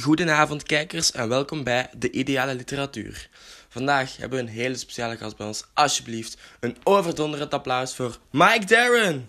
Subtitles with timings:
[0.00, 3.28] Goedenavond kijkers en welkom bij De Ideale Literatuur.
[3.68, 5.64] Vandaag hebben we een hele speciale gast bij ons.
[5.74, 9.28] Alsjeblieft, een overdonderend applaus voor Mike Darren!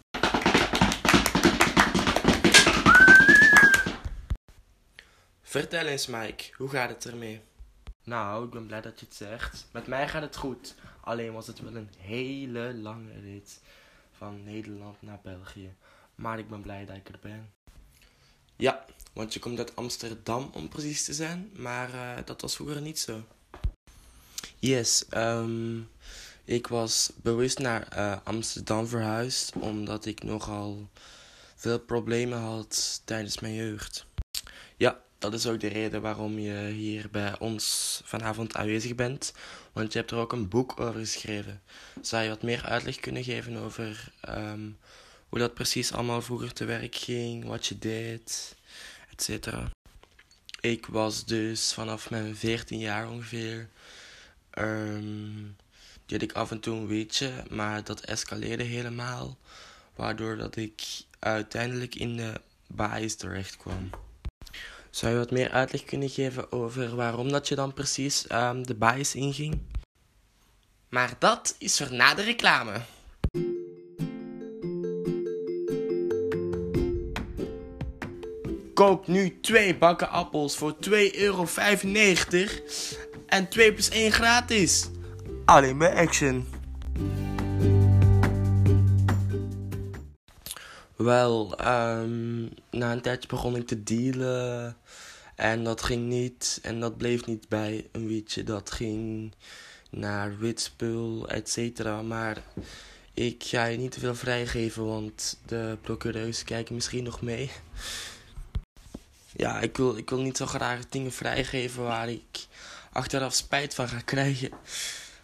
[5.41, 7.41] Vertel eens Mike, hoe gaat het ermee?
[8.03, 9.67] Nou, ik ben blij dat je het zegt.
[9.71, 10.75] Met mij gaat het goed.
[11.01, 13.59] Alleen was het wel een hele lange rit
[14.17, 15.73] van Nederland naar België.
[16.15, 17.53] Maar ik ben blij dat ik er ben.
[18.55, 18.85] Ja,
[19.19, 22.99] want je komt uit Amsterdam om precies te zijn, maar uh, dat was vroeger niet
[22.99, 23.23] zo.
[24.59, 25.89] Yes, um,
[26.45, 30.89] ik was bewust naar uh, Amsterdam verhuisd omdat ik nogal
[31.55, 34.05] veel problemen had tijdens mijn jeugd.
[34.77, 39.33] Ja, dat is ook de reden waarom je hier bij ons vanavond aanwezig bent,
[39.73, 41.61] want je hebt er ook een boek over geschreven.
[42.01, 44.77] Zou je wat meer uitleg kunnen geven over um,
[45.29, 48.57] hoe dat precies allemaal vroeger te werk ging, wat je deed?
[50.59, 53.69] Ik was dus vanaf mijn 14 jaar ongeveer.
[54.53, 55.55] Um,
[56.05, 59.37] deed ik af en toe een weetje, maar dat escaleerde helemaal.
[59.95, 60.81] Waardoor dat ik
[61.19, 62.33] uiteindelijk in de
[62.67, 63.89] bias terecht kwam.
[64.89, 68.75] Zou je wat meer uitleg kunnen geven over waarom dat je dan precies um, de
[68.75, 69.61] bias inging?
[70.89, 72.81] Maar dat is voor na de reclame.
[78.79, 81.47] Koop nu twee bakken appels voor 2,95 euro.
[83.25, 84.89] En 2 plus 1 gratis.
[85.45, 86.47] Alleen bij Action.
[90.95, 94.77] Wel, um, na een tijdje begon ik te dealen.
[95.35, 96.59] En dat ging niet.
[96.61, 98.43] En dat bleef niet bij een wietje.
[98.43, 99.33] Dat ging
[99.89, 102.01] naar witspul, et cetera.
[102.01, 102.43] Maar
[103.13, 107.51] ik ga je niet te veel vrijgeven, want de procureurs kijken misschien nog mee
[109.39, 112.47] ja, ik wil, ik wil niet zo graag dingen vrijgeven waar ik
[112.91, 114.49] achteraf spijt van ga krijgen.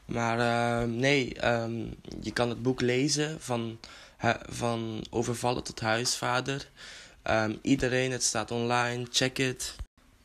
[0.05, 3.79] Maar uh, nee, um, je kan het boek lezen van,
[4.49, 6.69] van overvallen tot huisvader.
[7.23, 9.75] Um, iedereen, het staat online, check het.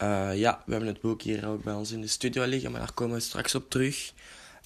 [0.02, 2.80] Uh, ja, we hebben het boek hier ook bij ons in de studio liggen, maar
[2.80, 4.12] daar komen we straks op terug.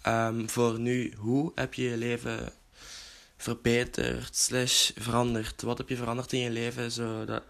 [0.07, 2.53] Um, voor nu, hoe heb je je leven
[3.37, 5.63] verbeterd slash veranderd?
[5.63, 7.43] Wat heb je veranderd in je leven zodat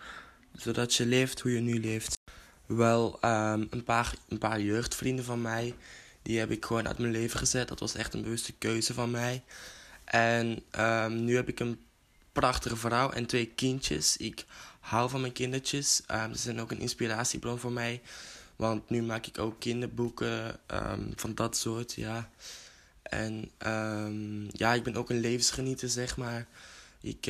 [0.56, 2.18] zodat je leeft hoe je nu leeft.
[2.66, 5.74] Wel, um, een, paar, een paar jeugdvrienden van mij,
[6.22, 7.68] die heb ik gewoon uit mijn leven gezet.
[7.68, 9.42] Dat was echt een bewuste keuze van mij.
[10.04, 11.80] En um, nu heb ik een
[12.32, 14.16] prachtige vrouw en twee kindjes.
[14.16, 14.44] Ik
[14.80, 16.02] hou van mijn kindertjes.
[16.10, 18.02] Um, ze zijn ook een inspiratiebron voor mij.
[18.56, 20.60] Want nu maak ik ook kinderboeken
[21.16, 22.30] van dat soort, ja.
[23.02, 23.50] En
[24.52, 26.46] ja, ik ben ook een levensgenieter, zeg maar.
[27.00, 27.20] Ik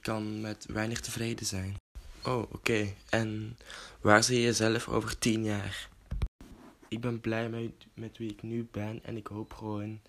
[0.00, 1.76] kan met weinig tevreden zijn.
[2.26, 2.94] Oh, oké.
[3.10, 3.58] En
[4.00, 5.88] waar zie je jezelf over tien jaar?
[6.88, 10.00] Ik ben blij met, met wie ik nu ben en ik hoop gewoon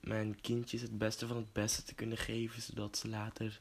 [0.00, 3.60] mijn kindjes het beste van het beste te kunnen geven, zodat ze later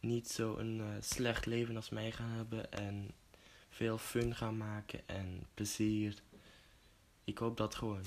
[0.00, 3.10] niet zo een uh, slecht leven als mij gaan hebben en
[3.68, 6.14] veel fun gaan maken en plezier.
[7.24, 8.04] Ik hoop dat gewoon.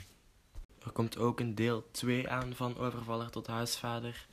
[0.85, 4.27] Er komt ook een deel 2 aan van Overvaller tot huisvader,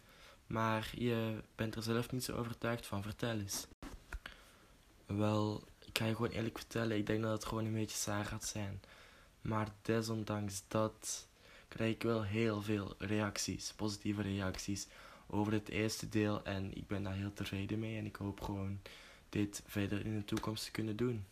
[0.46, 3.02] maar je bent er zelf niet zo overtuigd van.
[3.02, 3.66] Vertel eens.
[5.16, 8.24] Wel, ik ga je gewoon eerlijk vertellen, ik denk dat het gewoon een beetje saai
[8.24, 8.80] gaat zijn.
[9.40, 11.26] Maar desondanks dat
[11.68, 14.86] krijg ik wel heel veel reacties, positieve reacties
[15.26, 16.44] over het eerste deel.
[16.44, 18.80] En ik ben daar heel tevreden mee en ik hoop gewoon
[19.28, 21.24] dit verder in de toekomst te kunnen doen.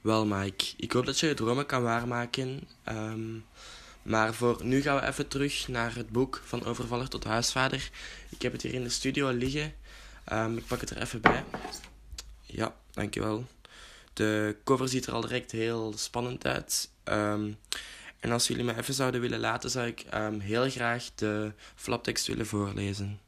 [0.00, 2.68] Wel Mike, ik hoop dat je je dromen kan waarmaken.
[2.88, 3.44] Um,
[4.02, 7.90] maar voor nu gaan we even terug naar het boek van overvaller tot huisvader.
[8.28, 9.74] Ik heb het hier in de studio liggen.
[10.32, 11.44] Um, ik pak het er even bij.
[13.00, 13.44] Dankjewel.
[14.12, 16.90] De cover ziet er al direct heel spannend uit.
[17.04, 17.56] Um,
[18.18, 22.26] en als jullie me even zouden willen laten, zou ik um, heel graag de flaptekst
[22.26, 23.20] willen voorlezen.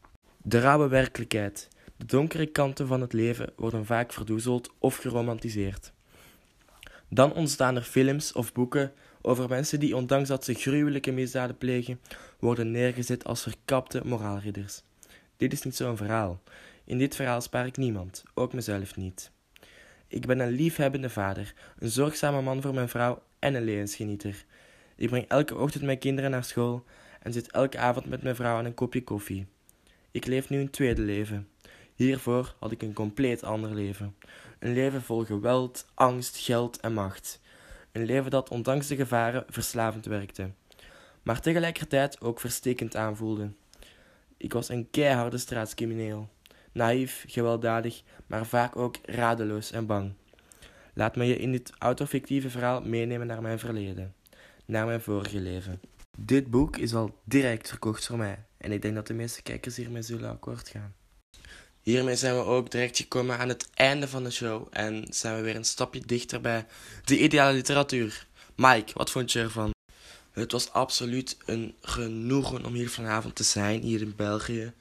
[0.42, 1.68] De rauwe werkelijkheid.
[1.96, 5.92] De donkere kanten van het leven worden vaak verdoezeld of geromantiseerd.
[7.08, 8.92] Dan ontstaan er films of boeken
[9.22, 12.00] over mensen die, ondanks dat ze gruwelijke misdaden plegen,
[12.38, 14.82] worden neergezet als verkapte moraalridders.
[15.36, 16.42] Dit is niet zo'n verhaal.
[16.84, 19.31] In dit verhaal spaar ik niemand, ook mezelf niet.
[20.12, 24.44] Ik ben een liefhebbende vader, een zorgzame man voor mijn vrouw en een levensgenieter.
[24.96, 26.84] Ik breng elke ochtend mijn kinderen naar school
[27.22, 29.46] en zit elke avond met mijn vrouw aan een kopje koffie.
[30.10, 31.48] Ik leef nu een tweede leven.
[31.94, 34.16] Hiervoor had ik een compleet ander leven.
[34.58, 37.40] Een leven vol geweld, angst, geld en macht.
[37.92, 40.50] Een leven dat ondanks de gevaren verslavend werkte,
[41.22, 43.50] maar tegelijkertijd ook verstekend aanvoelde.
[44.36, 46.28] Ik was een keiharde straatscrimineel
[46.72, 50.12] naïef, gewelddadig, maar vaak ook radeloos en bang.
[50.94, 54.14] Laat me je in dit autofictieve verhaal meenemen naar mijn verleden,
[54.64, 55.80] naar mijn vorige leven.
[56.18, 59.76] Dit boek is al direct verkocht voor mij en ik denk dat de meeste kijkers
[59.76, 60.94] hiermee zullen akkoord gaan.
[61.82, 65.42] Hiermee zijn we ook direct gekomen aan het einde van de show en zijn we
[65.42, 66.66] weer een stapje dichter bij
[67.04, 68.26] de ideale literatuur.
[68.56, 69.70] Mike, wat vond je ervan?
[70.32, 74.72] Het was absoluut een genoegen om hier vanavond te zijn, hier in België.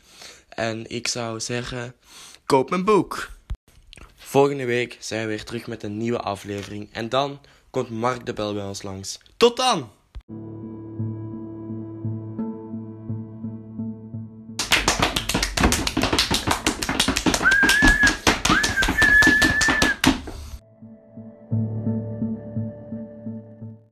[0.55, 1.95] En ik zou zeggen,
[2.45, 3.29] koop mijn boek.
[4.15, 6.89] Volgende week zijn we weer terug met een nieuwe aflevering.
[6.91, 7.39] En dan
[7.69, 9.19] komt Mark de Bel bij ons langs.
[9.37, 9.89] Tot dan!